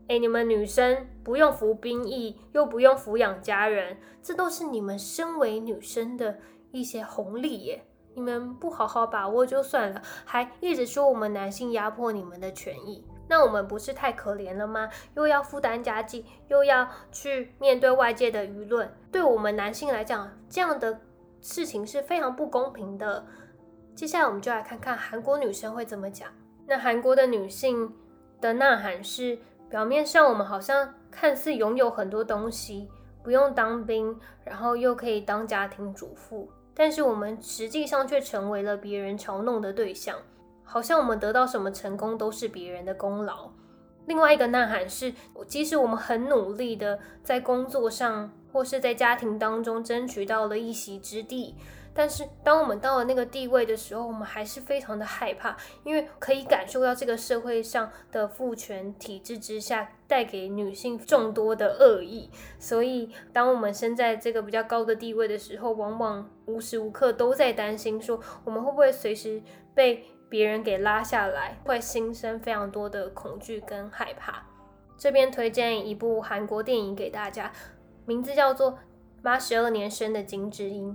[0.08, 6.38] 哎，你们女生不用服兵役，又不用抚养家人，这都是你们身为女生的
[6.72, 7.84] 一些红利耶。
[8.14, 14.88] 你们不好好把握就算了，还一直说我们男性压迫你们的权益，那我们不是太可怜了吗？
[15.16, 21.00] 又要负担家计，又要去面对外界的舆论，对我们男性来讲，这样的
[21.42, 23.26] 事情是非常不公平的。
[23.96, 26.30] 接下来我们就来看看韩国女生会怎么讲。
[26.66, 27.94] 那韩国的女性
[28.42, 29.38] 的呐喊是：
[29.70, 32.90] 表面上我们好像看似拥有很多东西，
[33.22, 40.18] 不用当兵，然后又可以当家庭主妇，但是我们实际上却成为了别人嘲弄的对象，
[40.64, 43.52] 好像我们得到什么成功都是别人的功劳。
[44.08, 45.14] 另外一个呐喊是：
[45.48, 51.56] 即使我们很努力的在工作上或是在家庭当中争取到了一席之地。
[51.94, 62.30] 但是，当我们到了那个地位的时候，我们还是非常的害怕，因为可以感受到这个社会上的父权体制之下带给女性众多的恶意。
[62.60, 69.42] 所以，当我们身在这个比较高的地位的时候，往往无时无刻都在担心，说我们会不会随时
[69.76, 70.06] 被。
[70.30, 74.44] 别人给拉下来，会心生非常多的恐惧跟害怕。
[74.98, 77.52] 这边推荐一部韩国电影给大家，
[78.08, 78.72] 名字叫做
[79.22, 80.90] 《八十二年生的金智英》。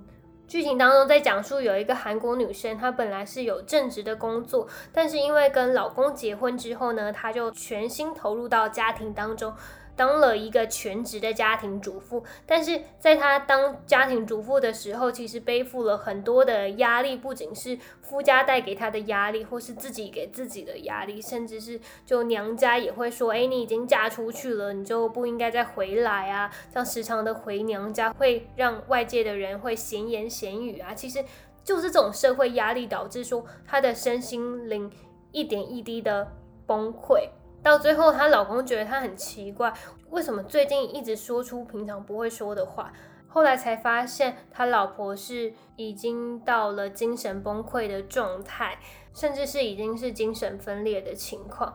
[0.49, 9.53] 剧情当中在讲述有一个韩国女生，她本来是有正职的工作，但是因为跟老公结婚之后呢，她就全心投入到家庭当中。
[9.99, 26.49] 当了一个全职的家庭主妇，但是在她当家庭主妇的时候，其实背负了很多的压力，不仅是夫家带给她的压力，或是自己给自己的压力，甚至是就娘家也会说，哎，你已经嫁出去了，你就不应该再回来啊。
[26.73, 30.95] 像时常的回娘家，会让外界的人会闲言闲语啊。
[30.95, 31.25] 其实
[31.65, 34.89] 就是这种社会压力导致说她的身心灵
[35.33, 36.31] 一点一滴的
[36.65, 37.29] 崩溃。
[37.69, 39.71] 到最后，她老公觉得她很奇怪，
[40.09, 42.91] 为什么最近一直说出平常不会说的话？
[43.31, 48.79] 后来才发现，他老婆是已经到了精神崩溃的状态，
[49.13, 51.75] 甚至是已经是精神分裂的情况。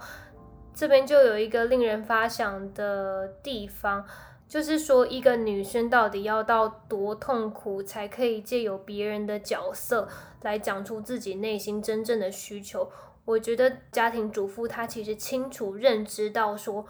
[0.73, 4.03] 这边就有一个令人发想的地方，
[4.47, 10.09] 就是说，一个女生到底要到多痛苦，才可以借由别人的角色
[10.41, 12.89] 来讲出自己内心真正的需求？
[13.25, 16.85] 我觉得家庭主妇她其实清楚认知到说，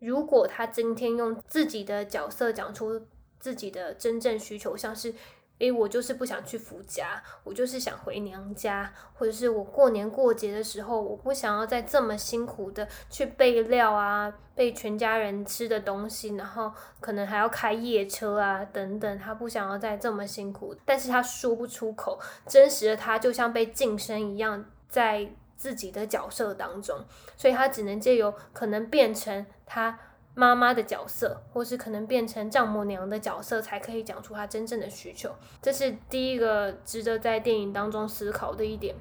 [0.00, 3.00] 如果她今天用自己的角色讲出
[3.40, 5.14] 自己的真正需求，像是，
[5.60, 16.70] 诶，我就是不想去夫家，我就是想回娘家，或者是我过年过节的时候，我不想要再这么辛苦的去备料啊，备全家人吃的东西，然后
[17.00, 25.32] 可能还要开夜车啊等等，他不想要再这么辛苦，但是他说不出口，真实的他就像被晋升一样，在。
[25.58, 27.04] 自己的角色当中，
[27.36, 29.98] 所以他只能借由可能变成他
[30.34, 35.34] 妈妈的角色，或是可能变成丈母娘的角色，才可以讲出他真正的需求。
[35.60, 38.94] 这是第一个值得在电影当中思考的一点。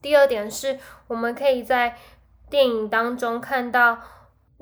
[0.00, 0.78] 第二点是，
[1.08, 1.98] 我们可以在
[2.48, 3.98] 电影当中看到。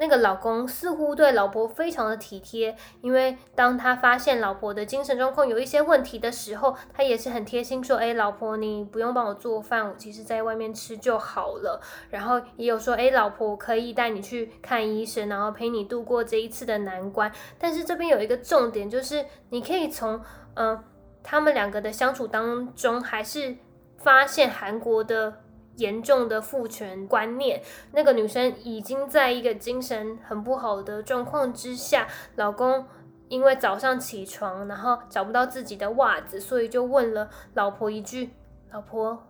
[0.01, 11.79] 那个老公似乎对老婆非常的体贴，因为当他发现老婆的精神状况有一些问题的时候，他也是很贴心说：“哎，老婆，你不用帮我做饭，我其实在外面吃就好了。”
[12.09, 17.31] 然后也有说：“哎，老婆，可以带你去看医生，然后陪你度过这一次的难关。”
[17.61, 20.19] 但是这边有一个重点，就是你可以从
[20.55, 20.83] 嗯
[21.23, 23.55] 他们两个的相处当中，还是
[23.99, 25.43] 发现韩国的。
[25.81, 27.63] 严重的父权观念，
[27.93, 32.07] 那个女生已经在一个精神很不好的状况之下，
[32.37, 32.87] 老公
[33.29, 38.31] 因为早上起床，然后找不到自己的袜子，所以就问了老婆一句
[38.71, 39.27] ：“老婆，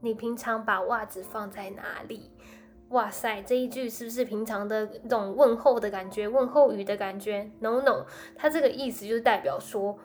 [0.00, 2.30] 你平常把袜子放在哪里？”
[2.90, 9.98] 哇塞，这一句是不是平常的那种问候的感觉，问候语的感觉？No No，他这个意思就是代表说，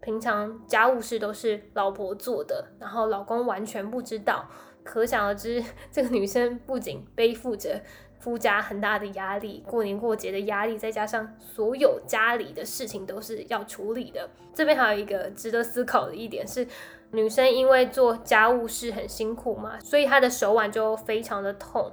[0.00, 4.46] 平常家务事都是老婆做的，然后老公完全不知道。
[4.86, 7.82] 可想而知， 这个女生不仅背负着
[8.20, 14.30] 夫家很大的压力，过年过节的压力，再加上所有家里的事情都是要处理的。
[14.54, 16.66] 这边还有一个值得思考的一点是，
[17.10, 21.92] 女生因为做家务事很辛苦嘛，所以她的手腕就非常的痛。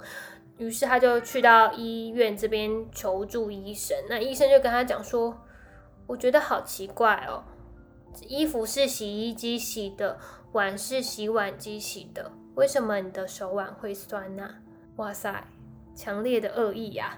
[0.57, 3.97] 于是她就去到医院这边求助医生。
[4.07, 5.37] 那医生就跟她讲说
[6.07, 7.43] ：“我觉得好奇怪哦，
[8.27, 10.17] 衣服是洗衣机洗的，
[10.53, 14.47] 碗是洗碗机洗的。”为什么你的手腕会酸呢？
[14.97, 15.43] 哇塞，
[15.95, 17.17] 强烈的恶意呀！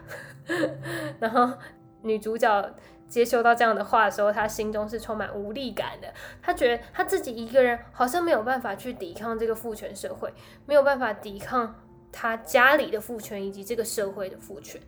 [1.20, 1.58] 然后
[2.02, 2.74] 女主角
[3.08, 6.14] 接收到这样的话的时候，她心中是充满无力感的。
[6.42, 10.34] 她觉得她自己一个人好像没有办法去抵抗这个父权社会，
[10.66, 11.76] 没有办法抵抗
[12.12, 14.82] 她家里的父权以及这个社会的父权。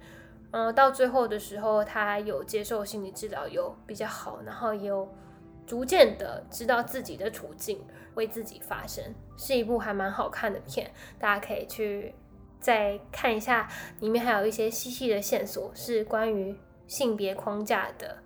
[0.52, 5.08] 嗯，到最后的时候，她有接受心理治疗，有比较好，然后也有。
[5.66, 7.86] 逐渐的知道自己的处境，
[8.18, 9.02] 为自己发声，
[9.38, 12.14] 是一部还蛮好看的片，大家可以去
[12.60, 13.70] 再看一下，
[14.02, 16.54] 里面还有一些细细的线索，是关于
[16.88, 18.18] 性别框架的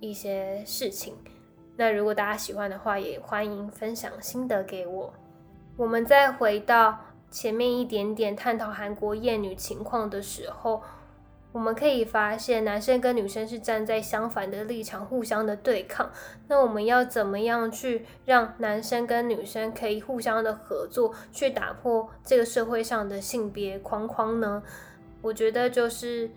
[0.00, 1.14] 一些事情。
[1.76, 5.12] 那如果大家喜欢的话，也欢迎分享心得给我。
[5.76, 6.98] 我们再回到
[7.30, 10.82] 前面一点点探讨韩国厌女情况的时候。
[11.54, 16.10] 我们可以发现，男生跟女生是站在相反的立场，互相的对抗。
[16.48, 24.64] 那我们要怎么样去让男生跟女生可以互相的合作，去打破这个社会上的性别框框呢？
[25.22, 26.28] 我觉得就是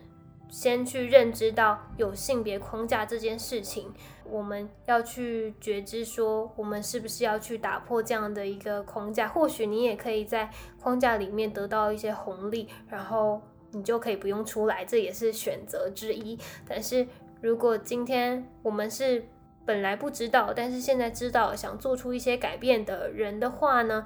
[0.50, 3.92] 先去认知到有性别框架这件事情，
[4.24, 9.28] 我们要去觉知说，我们是不是要去打破这样的一个框架？
[9.28, 13.42] 或许你也可以在框架里面得到一些红利，然后。
[13.78, 16.38] 你就可以不用出来，这也是选择之一。
[16.68, 17.08] 但是
[17.40, 19.24] 如果今天我们是
[19.66, 24.06] 本来不知道，但是现在知道，想做出一些改变的人的话呢？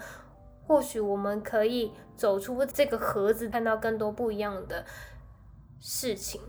[0.68, 4.86] 或许我们可以走出这个盒子，看到更多不一样的
[5.80, 6.40] 事情。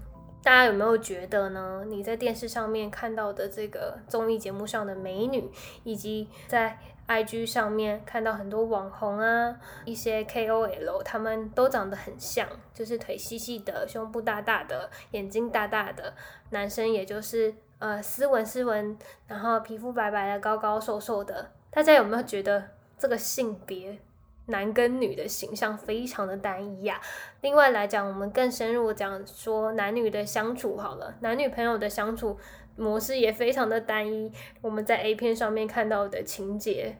[0.42, 1.84] 大家有没有觉得呢？
[1.88, 5.50] 你在电视上面看到的这个综艺节目上的美女，
[5.84, 6.78] 以及在
[7.12, 16.14] IG 上面看到很多网红啊，一些 KOL，他们都长得很像，就是腿细细的，胸部大大的，眼睛大大的。
[16.50, 18.96] 男生也就是呃斯文斯文，
[19.26, 21.50] 然后皮肤白白的，高高瘦瘦的。
[21.70, 22.62] 大家有没有觉得
[22.98, 23.98] 这个性别？
[24.46, 27.00] 男跟女的形象非常的单一呀。
[27.42, 32.36] 另外来讲，我们更深入讲说男女的相处好了，男女朋友的相处
[32.76, 34.32] 模式也非常的单一。
[34.60, 36.96] 我们在 A 片上面看到的情节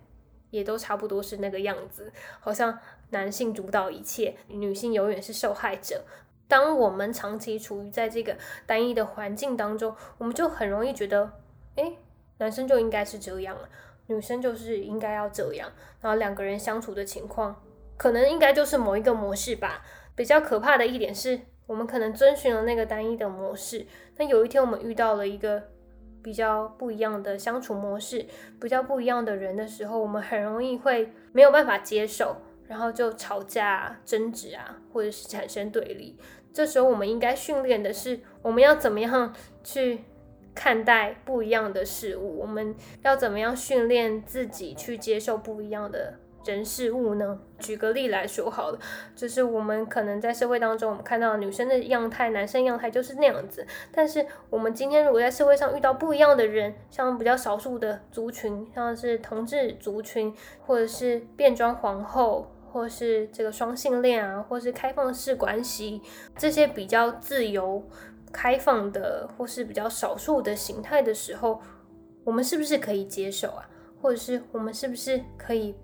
[0.50, 2.78] 也都差不多是那个样子，好像
[3.10, 6.04] 男性主导一切，女性永远是受害者。
[6.48, 11.32] 当我们长期处于在这个单一的环境当中，我们就很容易觉得，
[11.76, 11.92] 哎，
[12.38, 13.68] 男生就应该是这样了。
[14.08, 15.70] 女生就是应该要这样，
[16.00, 17.64] 然后两个人相处的情况，
[17.96, 19.82] 可能应该就是某一个模式吧。
[20.14, 23.86] 比较可怕的一点是，我们可能遵循了那个单一的模式，
[24.16, 25.62] 但有一天我们遇到了一个
[26.22, 28.26] 比较不一样的相处模式，
[28.60, 32.36] 比较不一样的人的时候，我们很容易会没有办法接受，
[32.66, 36.18] 然后就吵架、争执啊，或者是产生对立。
[36.52, 39.34] 这时候我们应该训练的是，我们要怎么样
[39.64, 40.04] 去。
[40.54, 46.12] 看待不一样的事物，我们要怎么样训练自己去接受不一样的
[46.44, 47.38] 人事物呢？
[47.58, 48.78] 举个例来说好了，
[49.14, 53.66] 就是我们可能在社会当中，我们看到女生的样态、男生样态就是那样子。
[53.92, 60.34] 但是我们今天如果在社会上遇到不一样的人，像比较少数的族群，像是同志族群，
[60.66, 66.02] 或者是变装皇后，或是这个双性恋啊，或是开放式关系，
[66.36, 67.82] 这些比较自由。
[68.34, 71.60] 开放的或是比较少数的形态的时候，
[72.24, 73.68] 我们是不是可以接受啊？
[74.00, 75.74] 或者是我们是不是可以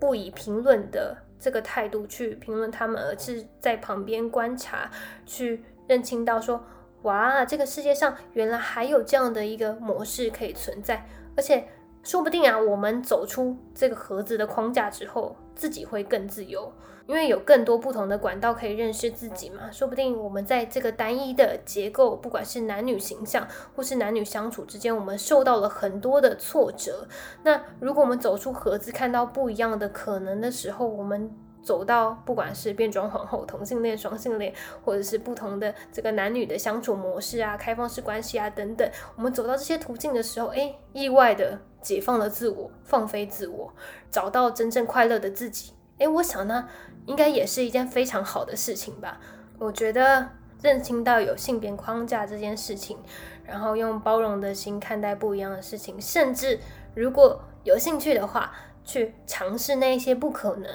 [0.00, 4.90] 不以评论的这个态度去评论他们，而是在旁边观察，
[5.26, 6.64] 去认清到说，
[7.02, 11.68] 哇，这个世界上原来还有这样的一个模式可以存在，而且
[12.02, 16.72] 说不定啊，我们走出这个盒子的框架之后，自己会更自由。
[17.06, 27.08] 因为有更多不同的管道可以认识自己嘛，说不定我们在这个单一的结构，不管是男女形象或是男女相处之间，我们受到了很多的挫折。
[27.42, 31.28] 那如果我们走出盒子，看到不一样的可能的时候，我们
[31.64, 43.72] 走到不管是变装皇后、同性恋、双性恋，或者是不同的这个男女的相处模式啊、开放式关系啊等等，我们走到这些途径的时候，哎，意外的解放了自我，放飞自我，
[44.10, 45.72] 找到真正快乐的自己。
[45.98, 46.68] 哎，我想呢。
[47.06, 49.18] 应该也是一件非常好的事情吧。
[49.58, 50.28] 我觉得
[50.62, 52.98] 认清到有性别框架这件事情，
[53.42, 56.60] 然后用包容的心看待不一样的事情，甚至
[56.94, 58.52] 如果有兴趣的话，
[58.84, 60.70] 去尝试那一些不可能，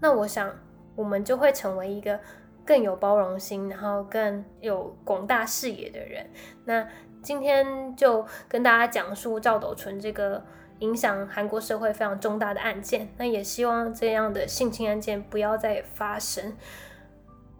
[0.00, 0.50] 那我想
[0.96, 2.18] 我们就会成为一个
[2.64, 6.28] 更有包容心，然后更有广大视野的人。
[6.64, 6.88] 那
[7.22, 10.42] 今天就跟大家讲述赵斗淳这个。
[10.80, 16.56] 影响韩国社会非常重大的案件，那也希望这样的性侵案件不要再发生。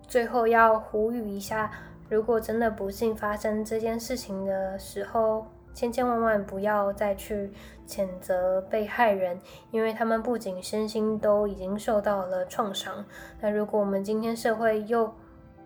[0.09, 1.71] 最后要呼吁一下，
[2.09, 7.53] 如果真的不幸发生这件事情的时候，千千万万不要再去
[7.87, 9.39] 谴责被害人，
[9.71, 13.05] 因为他们不仅身心都已经受到了创伤。
[13.43, 15.15] 那如果我们今天社会又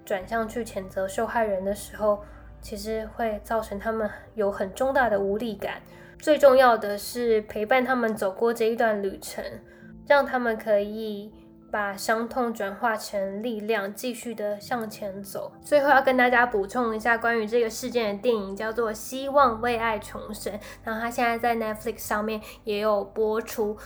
[0.04, 2.24] 转向去谴责受害人的时候，
[2.64, 5.82] 其实会造成他们有很重大的无力感。
[6.18, 9.44] 最重要的是陪伴他们走过这一段旅程，
[10.08, 11.30] 让他们可以
[11.70, 15.52] 把伤痛转化成力量，继续的向前走。
[15.60, 20.50] 最后要跟大家补充一下关于这个事件的电影，叫做《希望为爱重生》，
[20.82, 23.76] 然后它现在在 Netflix 上面也有播出。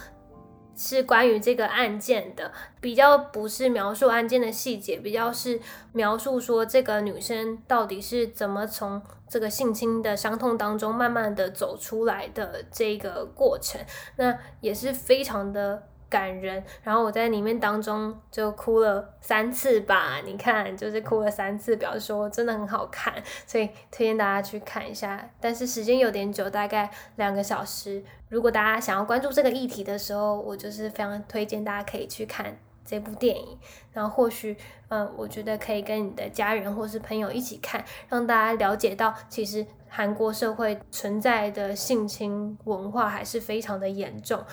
[0.78, 5.60] 是关于这个案件的，比较不是描述案件的细节，比较是
[5.92, 13.78] 描述说这个女生到底是怎么从这个性侵的伤痛当中慢慢的走出来的这个过程，
[14.16, 15.82] 那也是非常的。
[16.08, 20.20] 感人，然后我在里面当中就哭了三次吧。
[20.24, 23.14] 你看，就是哭了三次，表示说真的很好看，
[23.46, 25.28] 所以推荐大家去看一下。
[25.40, 28.02] 但是时间有点久，大概两个小时。
[28.28, 33.58] 如果大家想要关注这个议题的时候，我就是非常推荐大家可以去看这部电影。
[33.92, 34.56] 然后或许，
[34.88, 44.44] 嗯，我觉得可以跟你的家人或是朋友一起看，让大家了解到其实韩国社会存在的性侵文化还是非常的严重。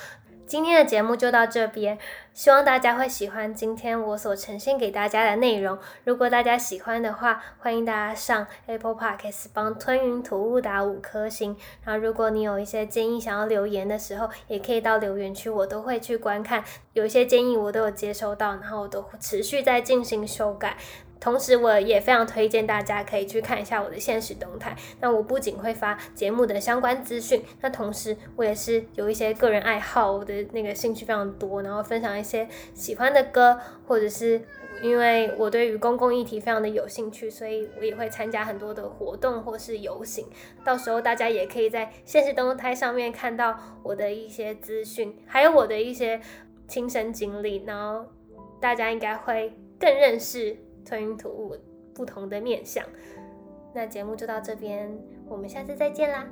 [0.47, 1.97] 今天的节目就到这边，
[2.31, 5.77] 希望大家会喜欢今天我所呈现给大家的内容。
[6.03, 11.57] 如果大家喜欢的话，欢迎大家上 Apple Podcast 帮吞云吐雾打五颗星。
[11.83, 16.63] 然后，如果你有一些建议想要留言的时候，也可以到留言区，我都会去观看。
[16.93, 20.77] 有一些建议我都有接收到，然后我都会持续在进行修改。
[21.25, 24.75] 同时，我也非常推荐大家可以去看一下我的现实动态。
[25.01, 34.39] 那我不仅会发节目的相关资讯，那同时我也是有一些个人爱好，我的那个兴趣非常多，然后分享一些喜欢的歌，或者是
[34.83, 40.27] 因为我对于公共议题非常的有兴趣，所以我也会参加很多的活动或是游行。
[40.63, 46.21] 到时候大家也可以在现实动态上面看到我的一些资讯，还有我的一些
[46.67, 48.05] 亲身经历，然后
[48.61, 50.55] 大家应该会更认识。
[50.85, 51.55] 吞云吐雾，
[51.93, 52.85] 不同的面相。
[53.73, 56.25] 那节目就到这边，我们下次再见啦。